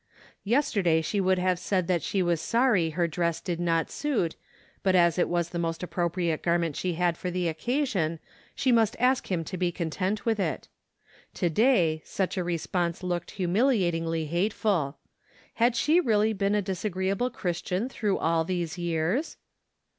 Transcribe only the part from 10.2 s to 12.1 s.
with it. To day,